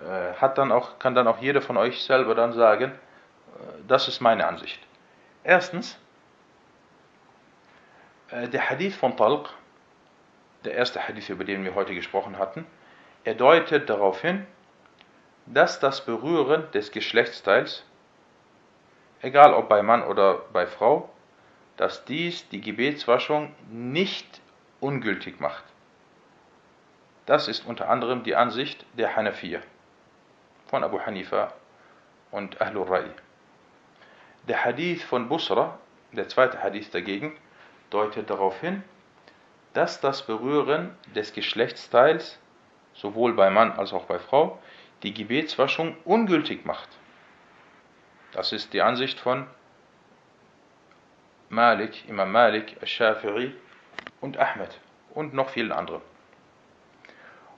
[0.00, 4.08] äh, hat dann auch, kann dann auch jeder von euch selber dann sagen, äh, das
[4.08, 4.80] ist meine Ansicht.
[5.42, 5.98] Erstens,
[8.30, 9.50] äh, der Hadith von Talq,
[10.64, 12.66] der erste Hadith, über den wir heute gesprochen hatten,
[13.24, 14.46] er deutet darauf hin,
[15.46, 17.84] dass das Berühren des Geschlechtsteils,
[19.24, 21.08] egal ob bei Mann oder bei Frau,
[21.78, 24.40] dass dies die Gebetswaschung nicht
[24.80, 25.64] ungültig macht.
[27.24, 29.60] Das ist unter anderem die Ansicht der Hanafiya
[30.66, 31.52] von Abu Hanifa
[32.30, 33.04] und Ahlul Rai.
[34.46, 35.78] Der Hadith von Busra,
[36.12, 37.34] der zweite Hadith dagegen,
[37.88, 38.84] deutet darauf hin,
[39.72, 42.38] dass das Berühren des Geschlechtsteils
[42.92, 44.58] sowohl bei Mann als auch bei Frau
[45.02, 46.90] die Gebetswaschung ungültig macht.
[48.34, 49.46] Das ist die Ansicht von
[51.48, 53.52] Malik, Imam Malik, Al-Shafi'i
[54.20, 54.80] und Ahmed
[55.14, 56.02] und noch vielen anderen.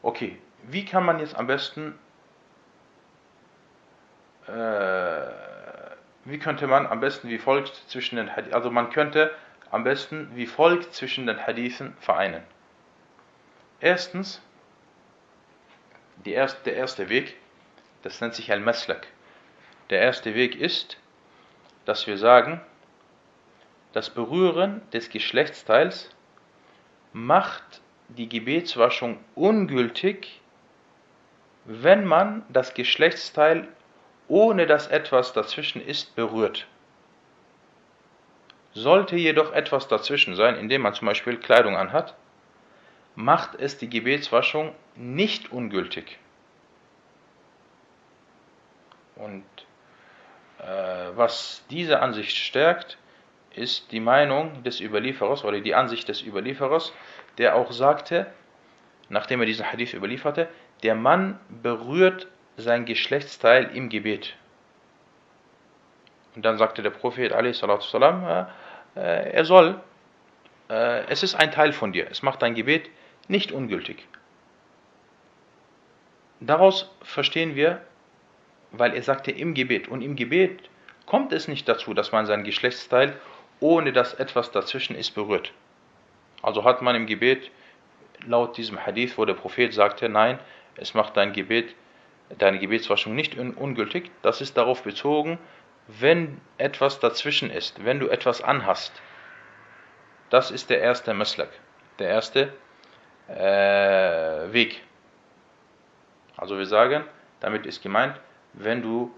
[0.03, 1.99] Okay, wie kann man jetzt am besten,
[4.47, 4.53] äh,
[6.27, 9.35] wie könnte man am besten wie folgt zwischen den Hadithen, also man könnte
[9.71, 12.43] am besten wie folgt zwischen den Hadithen vereinen.
[13.81, 14.43] Erstens,
[16.25, 17.37] erste, der erste Weg,
[18.03, 19.07] das nennt sich Al-Maslak.
[19.91, 20.99] Der erste Weg ist,
[21.85, 22.61] dass wir sagen,
[23.93, 26.11] das Berühren des Geschlechtsteils
[27.13, 30.41] macht die Gebetswaschung ungültig,
[31.65, 33.69] wenn man das Geschlechtsteil,
[34.29, 36.67] ohne dass etwas dazwischen ist, berührt.
[38.75, 42.15] Sollte jedoch etwas dazwischen sein, indem man zum Beispiel Kleidung anhat,
[43.15, 46.19] macht es die Gebetswaschung nicht ungültig.
[49.15, 49.45] Und
[51.16, 52.98] was diese Ansicht stärkt,
[53.56, 56.94] ist die Meinung des Überlieferers oder die Ansicht des Überlieferers,
[57.38, 58.28] der auch sagte,
[59.10, 60.48] nachdem er diesen Hadith überlieferte,
[60.84, 64.36] der Mann berührt sein Geschlechtsteil im Gebet.
[66.36, 68.48] Und dann sagte der Prophet, والسلام,
[68.96, 69.82] äh, er soll,
[70.70, 72.90] äh, es ist ein Teil von dir, es macht dein Gebet
[73.28, 74.08] nicht ungültig.
[76.40, 77.82] Daraus verstehen wir,
[78.79, 80.69] weil er sagte im Gebet, und im Gebet
[81.07, 83.17] kommt es nicht dazu, dass man sein Geschlechtsteil,
[83.61, 85.53] ohne dass etwas dazwischen ist, berührt.
[86.43, 87.51] Also hat man im Gebet,
[88.27, 90.39] laut diesem Hadith, wo der Prophet sagte, nein,
[90.77, 91.75] es macht dein Gebet,
[92.39, 95.39] deine Gebetswaschung nicht ungültig, das ist darauf bezogen,
[95.87, 99.01] wenn etwas dazwischen ist, wenn du etwas anhast.
[100.31, 101.51] Das ist der erste Maslak,
[101.99, 102.53] der erste
[103.29, 104.83] äh, Weg.
[106.37, 107.05] Also wir sagen,
[107.41, 108.19] damit ist gemeint,
[108.57, 109.15] wenn du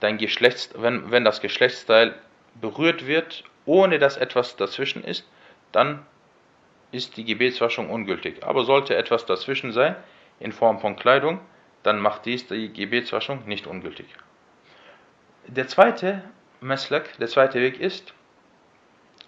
[0.00, 2.14] dein Geschlechts, wenn, wenn das Geschlechtsteil
[2.60, 5.28] berührt wird, ohne dass etwas dazwischen ist,
[5.72, 6.06] dann
[6.92, 8.44] ist die Gebetswaschung ungültig.
[8.44, 9.96] Aber sollte etwas dazwischen sein,
[10.40, 11.40] in Form von Kleidung,
[11.82, 14.06] dann macht dies die Gebetswaschung nicht ungültig.
[15.46, 16.22] Der zweite
[16.60, 18.14] Meslak, der zweite Weg ist,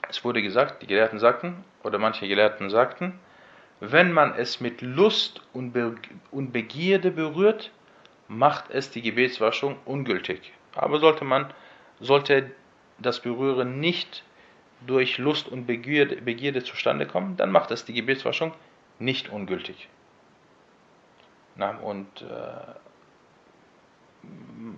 [0.08, 3.18] es wurde gesagt, die Gelehrten sagten, oder manche Gelehrten sagten,
[3.80, 5.94] wenn man es mit Lust und, Be
[6.30, 7.70] und Begierde berührt,
[8.28, 10.52] macht es die Gebetswaschung ungültig.
[10.74, 11.52] Aber sollte man,
[11.98, 12.50] sollte
[12.98, 14.22] das Berühren nicht
[14.86, 18.52] durch Lust und Begierde, Begierde zustande kommen, dann macht es die Gebetswaschung
[18.98, 19.88] nicht ungültig.
[21.56, 22.26] Na, und äh,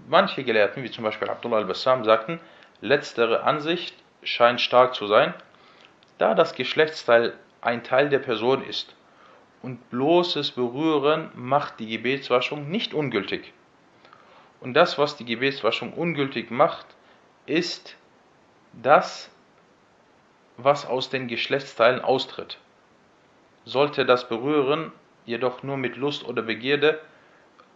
[0.08, 2.40] manche Gelehrten, wie zum Beispiel Abdullah al-Bassam, sagten,
[2.80, 5.34] letztere Ansicht scheint stark zu sein,
[6.18, 8.94] da das Geschlechtsteil ein Teil der Person ist
[9.62, 13.52] und bloßes Berühren macht die Gebetswaschung nicht ungültig.
[14.60, 16.86] Und das, was die Gebetswaschung ungültig macht,
[17.46, 17.96] ist
[18.72, 19.30] das,
[20.56, 22.58] was aus den Geschlechtsteilen austritt.
[23.64, 24.92] Sollte das Berühren
[25.26, 27.00] jedoch nur mit Lust oder Begierde,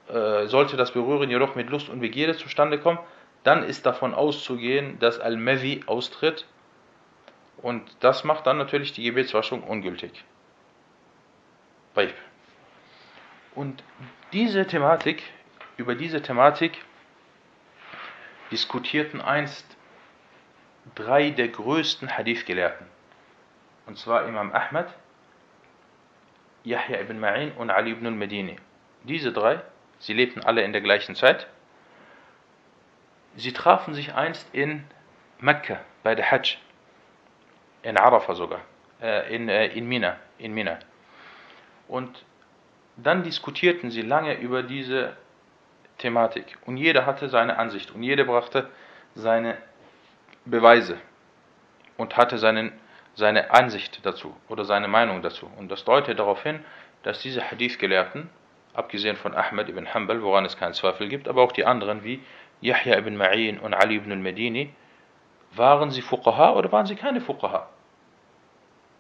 [0.09, 2.99] äh, sollte das Berühren jedoch mit Lust und Begierde zustande kommen,
[3.43, 6.47] dann ist davon auszugehen, dass Al-Mavi austritt
[7.59, 10.25] und das macht dann natürlich die Gebetswaschung ungültig.
[13.55, 13.83] Und
[14.33, 15.23] diese Thematik,
[15.77, 16.83] über diese Thematik
[18.51, 19.65] diskutierten einst
[20.95, 22.87] drei der größten Hadith-Gelehrten.
[23.87, 24.93] Und zwar Imam Ahmad,
[26.65, 28.57] Yahya ibn Ma'in und Ali ibn al-Medini.
[29.05, 29.61] Diese drei,
[29.99, 31.47] sie lebten alle in der gleichen Zeit.
[33.37, 34.85] Sie trafen sich einst in
[35.41, 36.59] Mekka bei der Hajj,
[37.83, 38.61] in Arafah sogar,
[39.03, 40.79] äh, in, äh, in Mina, in Mina.
[41.89, 42.25] Und
[42.97, 45.17] dann diskutierten sie lange über diese
[45.99, 46.59] Thematik.
[46.67, 48.69] Und jeder hatte seine Ansicht und jeder brachte
[49.15, 49.57] seine
[50.45, 50.99] Beweise
[51.97, 52.73] und hatte seinen,
[53.15, 55.51] seine Ansicht dazu oder seine Meinung dazu.
[55.57, 56.65] Und das deutet darauf hin,
[57.03, 58.29] dass diese Hadith-Gelehrten,
[58.73, 62.21] abgesehen von Ahmed ibn Hanbal, woran es keinen Zweifel gibt, aber auch die anderen wie
[62.61, 64.75] Yahya ibn Ma'in und Ali ibn al-Medini,
[65.53, 67.69] waren sie Fuqaha oder waren sie keine Fuqaha?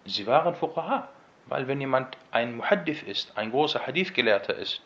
[0.04, 1.08] Sie waren Fuqaha.
[1.46, 4.82] Weil wenn jemand ein Muhaddith ist, ein großer Hadith-Gelehrter ist,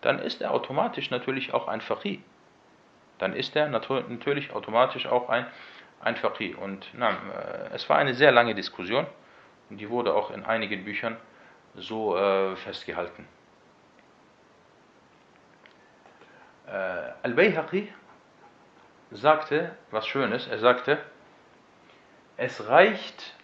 [0.00, 2.20] dann ist er automatisch natürlich auch ein Faqih.
[3.18, 5.46] Dann ist er natürlich automatisch auch ein,
[6.00, 6.54] ein Faqih.
[6.56, 9.06] Und na, äh, es war eine sehr lange Diskussion
[9.70, 11.16] und die wurde auch in einigen Büchern
[11.76, 13.26] so äh, festgehalten.
[16.66, 17.92] Äh, Al-Bayhaqi
[19.10, 20.98] sagte was Schönes, er sagte,
[22.36, 23.34] es reicht,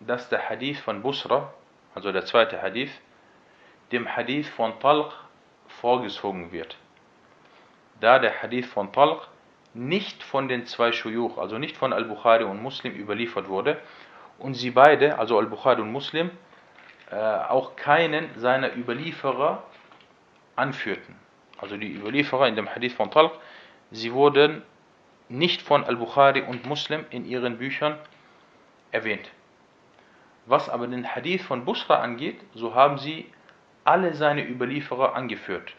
[0.00, 1.52] dass der Hadith von Busra,
[1.98, 2.92] also der zweite Hadith,
[3.90, 5.12] dem Hadith von Talq
[5.66, 6.76] vorgezogen wird.
[7.98, 9.26] Da der Hadith von Talq
[9.74, 13.80] nicht von den zwei Shuyuch, also nicht von Al-Bukhari und Muslim überliefert wurde
[14.38, 16.30] und sie beide, also Al-Bukhari und Muslim,
[17.10, 19.64] äh, auch keinen seiner Überlieferer
[20.54, 21.16] anführten.
[21.60, 23.32] Also die Überlieferer in dem Hadith von Talq,
[23.90, 24.62] sie wurden
[25.28, 27.98] nicht von Al-Bukhari und Muslim in ihren Büchern
[28.92, 29.28] erwähnt.
[30.48, 33.30] Was aber den Hadith von Busra angeht, so haben sie
[33.84, 35.74] alle seine Überlieferer angeführt,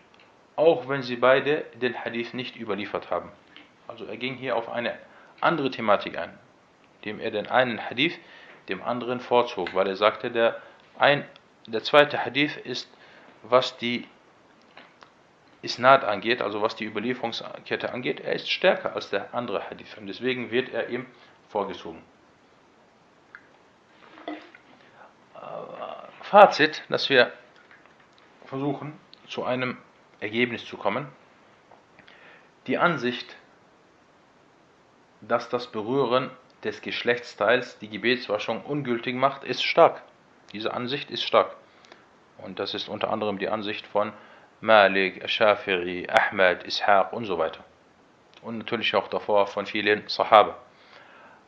[0.55, 3.31] auch wenn sie beide den Hadith nicht überliefert haben.
[3.87, 4.95] Also er ging hier auf eine
[5.41, 6.37] andere Thematik ein,
[6.97, 8.19] indem er den einen Hadith
[8.67, 10.61] dem anderen vorzog, weil er sagte, der,
[10.99, 11.25] ein,
[11.65, 12.87] der zweite Hadith ist,
[13.41, 14.05] was die
[15.63, 20.05] Isnad angeht, also was die Überlieferungskette angeht, er ist stärker als der andere Hadith und
[20.05, 21.07] deswegen wird er ihm
[21.47, 22.03] vorgezogen.
[26.29, 27.33] Fazit, dass wir
[28.45, 28.93] versuchen,
[29.27, 29.79] zu einem
[30.19, 31.07] Ergebnis zu kommen.
[32.67, 33.35] Die Ansicht,
[35.21, 36.29] dass das Berühren
[36.63, 40.03] des Geschlechtsteils die Gebetswaschung ungültig macht, ist stark.
[40.53, 41.55] Diese Ansicht ist stark.
[42.37, 44.13] Und das ist unter anderem die Ansicht von
[44.61, 47.63] Malik, Shafi'i, Ahmed, Ishaq und so weiter.
[48.43, 50.59] Und natürlich auch davor von vielen Sahaba.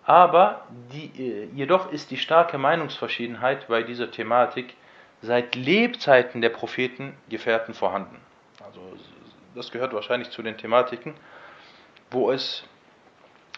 [0.05, 4.75] Aber die, äh, jedoch ist die starke Meinungsverschiedenheit bei dieser Thematik
[5.21, 8.17] seit Lebzeiten der Propheten Gefährten vorhanden.
[8.65, 8.81] Also
[9.55, 11.13] das gehört wahrscheinlich zu den Thematiken,
[12.09, 12.63] wo es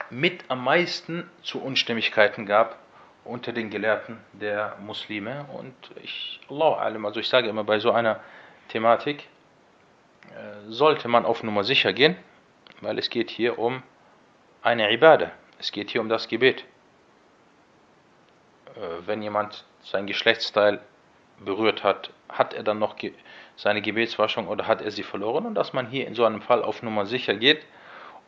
[0.09, 2.77] mit am meisten zu Unstimmigkeiten gab
[3.23, 5.45] unter den Gelehrten der Muslime.
[5.53, 8.19] Und ich, Allah also ich sage immer, bei so einer
[8.69, 9.29] Thematik
[10.31, 12.17] äh, sollte man auf Nummer sicher gehen,
[12.81, 13.81] weil es geht hier um
[14.61, 15.31] eine Ibadah.
[15.63, 16.65] Es geht hier um das Gebet.
[18.75, 20.81] Äh, wenn jemand sein Geschlechtsteil
[21.39, 22.97] berührt hat, hat er dann noch
[23.55, 25.45] seine Gebetswaschung oder hat er sie verloren?
[25.45, 27.65] Und dass man hier in so einem Fall auf Nummer sicher geht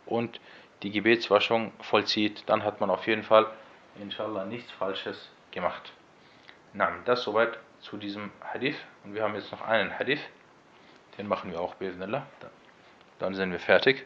[0.06, 0.40] und
[0.82, 3.48] die Gebetswaschung vollzieht, dann hat man auf jeden Fall,
[4.00, 5.92] inshallah, nichts Falsches gemacht.
[6.72, 8.78] Na, das soweit zu diesem Hadith.
[9.04, 10.22] Und wir haben jetzt noch einen Hadith.
[11.18, 12.26] Den machen wir auch, Bismillah.
[13.20, 14.06] Dann sind wir fertig.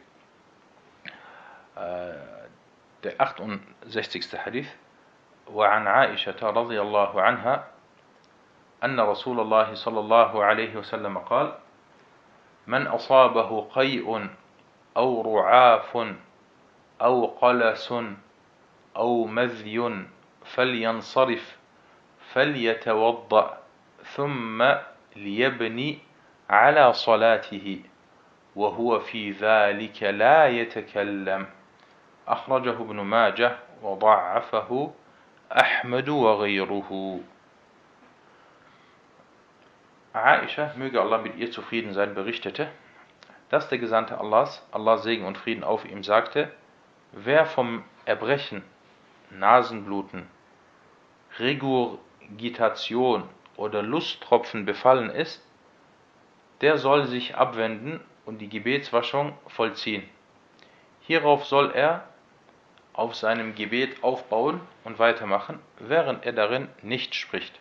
[1.75, 2.38] Äh,
[3.03, 4.45] der 68.
[4.45, 4.67] Hadith.
[5.53, 7.67] وعن عائشة رضي الله عنها
[8.83, 11.53] أن رسول الله صلى الله عليه وسلم قال
[12.67, 14.27] من أصابه قيء
[14.97, 15.97] أو رعاف
[17.01, 17.93] أو قلس
[18.97, 20.05] أو مذي
[20.45, 21.57] فلينصرف
[22.33, 23.57] فليتوضأ
[24.03, 24.65] ثم
[25.15, 25.99] ليبني
[26.49, 27.81] على صلاته
[28.55, 31.45] وهو في ذلك لا يتكلم
[32.28, 34.92] أخرجه ابن ماجه وضعفه
[35.52, 37.20] أحمد وغيره
[40.14, 42.68] Aisha, möge Allah mit ihr zufrieden sein, berichtete,
[43.48, 46.52] dass der Gesandte Allahs, Allah Segen und Frieden auf ihm, sagte,
[47.10, 48.62] wer vom Erbrechen,
[49.30, 50.28] Nasenbluten,
[51.40, 55.44] Regurgitation oder Lusttropfen befallen ist,
[56.60, 60.08] der soll sich abwenden und die Gebetswaschung vollziehen.
[61.00, 62.08] Hierauf soll er
[62.99, 67.59] auf seinem Gebet aufbauen und weitermachen, während er darin nicht spricht.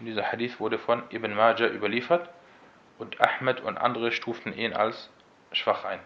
[0.00, 2.30] Und dieser Hadith wurde von Ibn Majah überliefert
[2.98, 5.10] und Ahmed und andere stuften ihn als
[5.52, 6.00] schwach ein.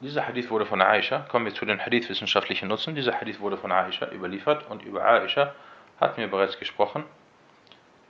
[0.00, 2.94] Dieser Hadith wurde von Aisha, kommen wir zu den Hadith-wissenschaftlichen Nutzen.
[2.94, 5.54] Dieser Hadith wurde von Aisha überliefert und über Aisha
[6.00, 7.04] hatten wir bereits gesprochen.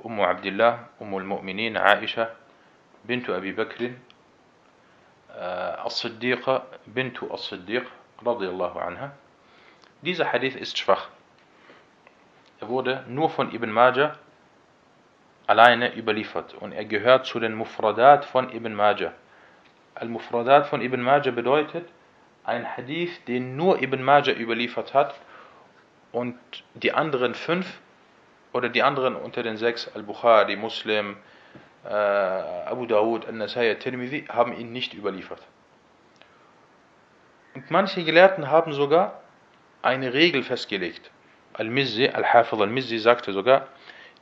[0.03, 2.31] Ummu Abdullah, Ummu al-Mu'minin, Aisha,
[3.05, 3.91] Bintu Abi Bakr,
[5.85, 7.85] As-Siddiqa, Bintu As-Siddiq,
[8.25, 9.13] radiallahu anha.
[10.03, 11.09] Dieser Hadith ist schwach.
[12.61, 14.17] Er wurde nur von Ibn Majah
[15.47, 19.13] alleine überliefert und er gehört zu den Mufradat von Ibn Majah.
[19.95, 21.89] Al-Mufradat von Ibn Majah bedeutet
[22.45, 25.15] ein Hadith, den nur Ibn Majah überliefert hat
[26.13, 26.39] und
[26.75, 27.81] die anderen fünf
[28.53, 31.17] oder die anderen unter den sechs, Al-Bukhari, Muslim,
[31.85, 35.41] äh, Abu Dawud, An-Nasai, Tirmidhi, haben ihn nicht überliefert.
[37.55, 39.21] Und manche Gelehrten haben sogar
[39.83, 41.11] eine Regel festgelegt.
[41.55, 43.69] Al-Mizzi, Al-Hafid al-Mizzi sagte sogar,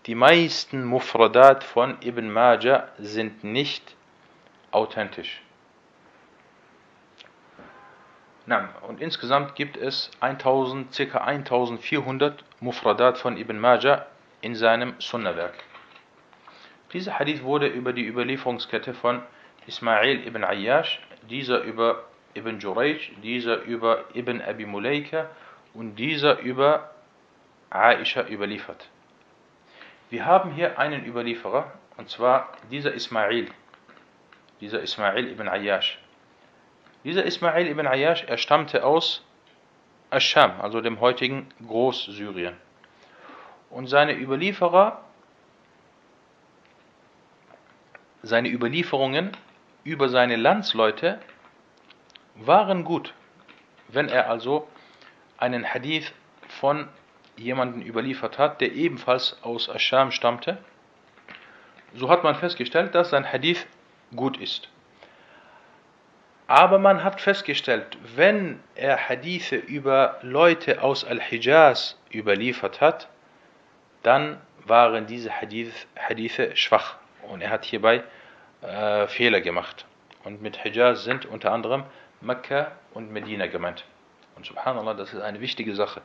[0.06, 3.96] die meisten Mufradat von Ibn Majah sind nicht
[4.70, 5.42] authentisch.
[8.86, 11.18] Und insgesamt gibt es 1000, ca.
[11.18, 14.06] 1400 Mufradat von Ibn Majah
[14.46, 15.54] in seinem Sunnah-Werk.
[16.92, 19.22] Dieser Hadith wurde über die Überlieferungskette von
[19.66, 25.28] Ismail ibn Ayyash, dieser über Ibn Jurayj, dieser über Ibn Abi Mulaika
[25.74, 26.92] und dieser über
[27.70, 28.88] Aisha überliefert.
[30.10, 33.48] Wir haben hier einen Überlieferer, und zwar dieser Ismail,
[34.60, 35.98] dieser Ismail ibn Ayyash.
[37.02, 39.26] Dieser Ismail ibn Ayyash, er stammte aus
[40.10, 42.54] Ascham, also dem heutigen Großsyrien.
[43.70, 45.00] Und seine Überlieferer,
[48.22, 49.32] seine Überlieferungen
[49.84, 51.20] über seine Landsleute
[52.34, 53.14] waren gut.
[53.88, 54.68] Wenn er also
[55.38, 56.12] einen Hadith
[56.48, 56.88] von
[57.36, 60.58] jemanden überliefert hat, der ebenfalls aus Ascham stammte,
[61.94, 63.66] so hat man festgestellt, dass sein Hadith
[64.14, 64.68] gut ist.
[66.46, 73.08] Aber man hat festgestellt, wenn er Hadithe über Leute aus Al-Hijaz überliefert hat,
[74.06, 76.96] dann waren diese Hadith, Hadithe schwach
[77.28, 78.02] und er hat hierbei
[78.62, 79.84] äh, Fehler gemacht.
[80.24, 81.84] Und mit Hijaz sind unter anderem
[82.20, 83.84] Mekka und Medina gemeint.
[84.34, 86.02] Und subhanallah, das ist eine wichtige Sache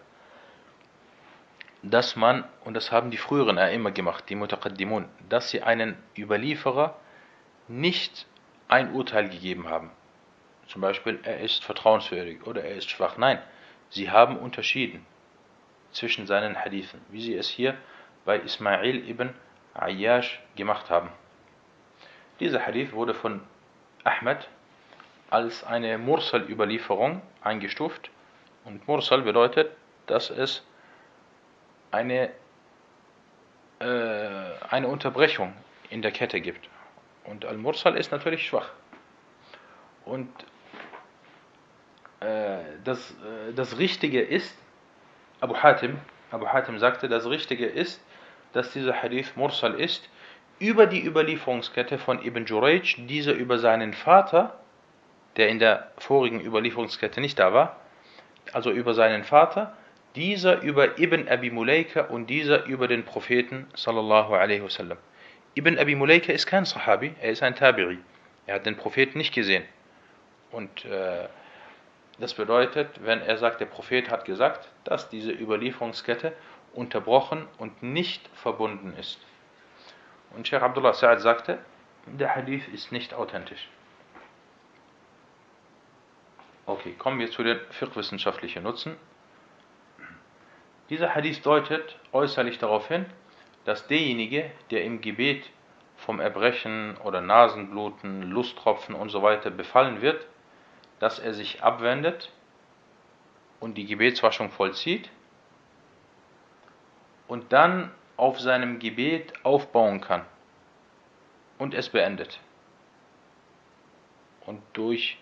[1.83, 6.95] dass man, und das haben die früheren immer gemacht, die Mutaqaddimun, dass sie einen Überlieferer
[7.67, 8.27] nicht
[8.67, 9.91] ein Urteil gegeben haben.
[10.67, 13.17] Zum Beispiel, er ist vertrauenswürdig oder er ist schwach.
[13.17, 13.39] Nein,
[13.89, 15.05] sie haben unterschieden
[15.91, 17.75] zwischen seinen Hadithen, wie sie es hier
[18.25, 19.33] bei Ismail ibn
[19.73, 21.09] Ayyash gemacht haben.
[22.39, 23.41] Dieser Hadith wurde von
[24.03, 24.47] Ahmed
[25.29, 28.09] als eine Mursal-Überlieferung eingestuft
[28.65, 29.71] und Mursal bedeutet,
[30.07, 30.63] dass es
[31.91, 32.31] eine,
[33.79, 33.85] äh,
[34.69, 35.53] eine Unterbrechung
[35.89, 36.69] in der Kette gibt.
[37.23, 38.69] Und Al-Mursal ist natürlich schwach.
[40.05, 40.29] Und
[42.19, 44.55] äh, das, äh, das Richtige ist,
[45.41, 45.97] Abu Hatim,
[46.29, 48.01] Abu Hatim sagte, das Richtige ist,
[48.53, 50.07] dass dieser Hadith Mursal ist,
[50.59, 54.59] über die Überlieferungskette von Ibn Jurayj, dieser über seinen Vater,
[55.37, 57.77] der in der vorigen Überlieferungskette nicht da war,
[58.53, 59.75] also über seinen Vater,
[60.15, 64.97] dieser über Ibn Abi Mulaika und dieser über den Propheten sallallahu alaihi wasallam.
[65.55, 67.97] Ibn Abi Mulaika ist kein Sahabi, er ist ein Tabi'i.
[68.45, 69.63] Er hat den Propheten nicht gesehen.
[70.51, 71.27] Und äh,
[72.21, 76.33] das bedeutet, wenn er sagt, der Prophet hat gesagt, dass diese Überlieferungskette
[76.73, 79.19] unterbrochen und nicht verbunden ist.
[80.35, 81.57] Und Sheikh Abdullah Sa'ad sagte,
[82.05, 83.67] der Hadith ist nicht authentisch.
[86.65, 88.95] Okay, kommen wir zu den fiqh-wissenschaftlichen Nutzen.
[90.89, 93.05] Dieser Hadith deutet äußerlich darauf hin,
[93.65, 95.49] dass derjenige, der im Gebet
[95.97, 99.39] vom Erbrechen oder Nasenbluten, Lusttropfen usw.
[99.43, 100.27] So befallen wird,
[101.01, 102.29] dass er sich abwendet
[103.59, 105.09] und die Gebetswaschung vollzieht
[107.27, 110.25] und dann auf seinem Gebet aufbauen kann
[111.57, 112.39] und es beendet.
[114.45, 115.17] Und durch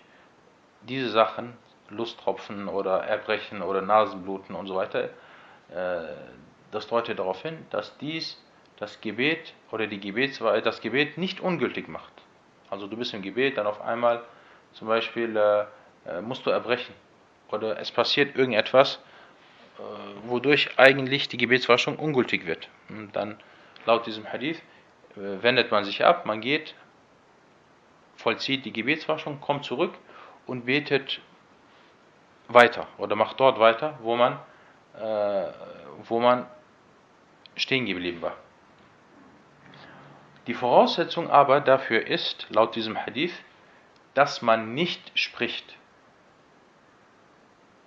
[0.82, 1.54] diese Sachen,
[1.88, 5.06] Lusttropfen oder Erbrechen oder Nasenbluten und so weiter,
[5.74, 6.14] äh,
[6.72, 8.44] das deutet darauf hin, dass dies
[8.80, 12.12] das Gebet oder die Gebetsweise das Gebet nicht ungültig macht.
[12.70, 14.26] Also du bist im Gebet, dann auf einmal
[14.74, 15.66] zum Beispiel äh,
[16.06, 16.94] äh musst du erbrechen
[17.52, 19.00] oder es passiert irgendetwas,
[19.78, 19.82] äh,
[20.28, 22.70] wodurch eigentlich die Gebetswaschung ungültig wird.
[22.90, 23.40] Und dann
[23.86, 24.62] laut diesem Hadith
[25.16, 26.76] äh, wendet man sich ab, man geht,
[28.16, 29.94] vollzieht die Gebetswaschung, kommt zurück
[30.46, 31.22] und betet
[32.48, 34.40] weiter oder macht dort weiter, wo man
[35.00, 35.48] äh,
[36.08, 36.46] wo man
[37.56, 38.36] stehen geblieben war.
[40.48, 43.34] Die Voraussetzung aber dafür ist, laut diesem Hadith,
[44.14, 45.76] dass man nicht spricht.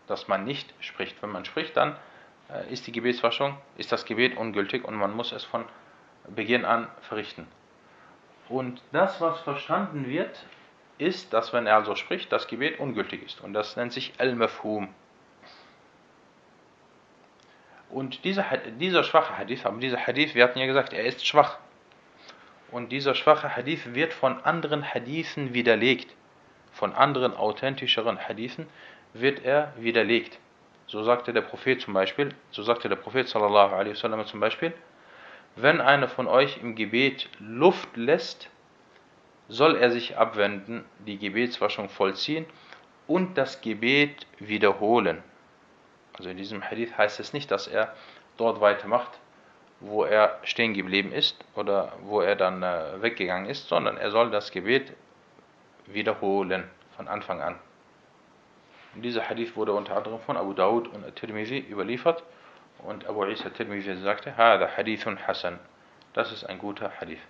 [0.06, 1.22] Dass man nicht spricht.
[1.22, 1.96] Wenn man spricht, dann
[2.50, 5.64] äh, ist die Gebetswaschung, ist das Gebet ungültig und man muss es von
[6.28, 7.46] Beginn an verrichten.
[8.48, 10.44] Und das, was verstanden wird,
[10.98, 13.40] ist, dass wenn er also spricht, das Gebet ungültig ist.
[13.40, 14.88] Und das nennt sich Al-Mafhum.
[17.88, 18.44] Und dieser,
[18.78, 21.58] dieser schwache Hadith, aber dieser Hadith, wir hatten ja gesagt, er ist schwach.
[22.72, 26.12] Und dieser schwache Hadith wird von anderen Hadithen widerlegt.
[26.72, 28.66] Von anderen authentischeren Hadithen
[29.12, 30.38] wird er widerlegt.
[30.86, 34.72] So sagte der Prophet zum Beispiel, so sagte der Prophet sallallahu alaihi wasallam zum Beispiel,
[35.54, 38.48] wenn einer von euch im Gebet Luft lässt,
[39.48, 42.46] soll er sich abwenden, die Gebetswaschung vollziehen
[43.06, 45.22] und das Gebet wiederholen.
[46.16, 47.94] Also in diesem Hadith heißt es nicht, dass er
[48.38, 49.10] dort weitermacht,
[49.82, 54.30] wo er stehen geblieben ist oder wo er dann äh, weggegangen ist, sondern er soll
[54.30, 54.92] das Gebet
[55.86, 56.64] wiederholen
[56.96, 57.56] von Anfang an.
[58.94, 62.22] Und dieser Hadith wurde unter anderem von Abu Dawud und Tirmizi überliefert
[62.78, 65.58] und Abu Isa Tirmizi sagte, Hada Hadithun Hasan.
[66.12, 67.20] Das ist ein guter Hadith.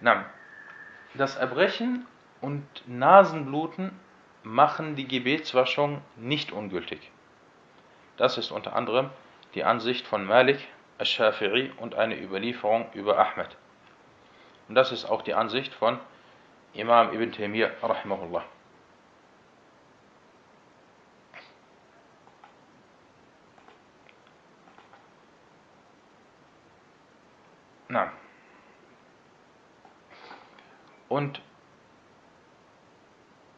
[0.00, 0.24] Na,
[1.14, 2.06] das Erbrechen
[2.40, 3.92] und Nasenbluten
[4.42, 7.10] machen die Gebetswaschung nicht ungültig.
[8.16, 9.10] Das ist unter anderem
[9.56, 10.58] die Ansicht von Malik,
[10.98, 13.56] al-Shafi'i und eine Überlieferung über Ahmed.
[14.68, 15.98] Und das ist auch die Ansicht von
[16.74, 18.44] Imam Ibn Taymiyyah rahimahullah.
[27.88, 28.12] Na.
[31.08, 31.40] Und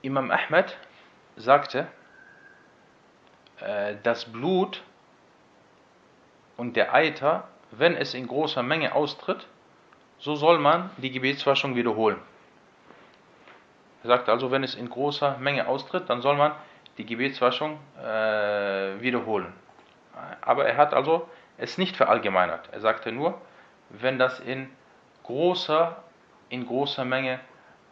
[0.03, 0.78] Imam Ahmed
[1.34, 1.88] sagte,
[3.61, 4.84] äh, das Blut
[6.59, 9.46] und der Eiter, wenn es in großer Menge austritt,
[10.18, 12.18] so soll man die Gebetswaschung wiederholen.
[14.02, 16.52] Er sagt also, wenn es in großer Menge austritt, dann soll man
[16.98, 19.52] die Gebetswaschung äh, wiederholen.
[20.40, 21.28] Aber er hat also
[21.59, 22.68] es nicht verallgemeinert.
[22.72, 23.40] Er sagte nur,
[23.90, 24.68] wenn das in
[25.22, 26.02] großer,
[26.48, 27.38] in großer Menge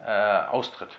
[0.05, 0.91] äh, austritt.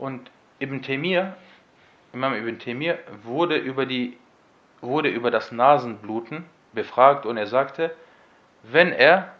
[0.00, 0.30] Und
[0.60, 1.36] Ibn Taymiyyah,
[2.14, 4.16] Imam Ibn Taymiyyah, wurde über, die,
[4.80, 7.94] wurde über das Nasenbluten befragt und er sagte,
[8.62, 9.34] wenn er,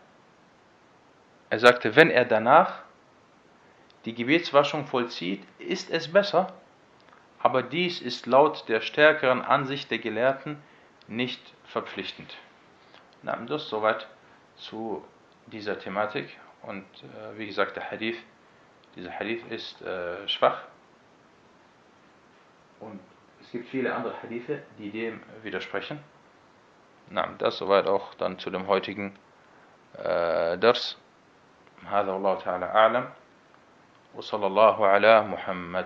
[1.48, 2.80] er sagte, wenn er danach
[4.04, 6.52] die Gebetswaschung vollzieht, ist es besser,
[7.38, 10.58] aber dies ist laut der stärkeren Ansicht der Gelehrten
[11.08, 12.36] nicht verpflichtend.
[13.22, 14.06] Na, das soweit
[14.56, 15.02] zu
[15.46, 16.28] dieser Thematik
[16.60, 18.18] und äh, wie gesagt, der Hadith
[18.95, 20.63] dieser Hadith ist äh, schwach
[22.79, 22.99] und
[23.41, 25.99] es gibt viele andere Hadithe, die dem widersprechen.
[27.09, 29.15] Na, das soweit auch dann zu dem heutigen
[29.97, 30.97] äh, Dars.
[31.85, 33.09] هذا والله تعالى أعلم
[34.15, 35.85] وصلى الله على محمد